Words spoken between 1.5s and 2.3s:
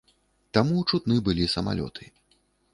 самалёты.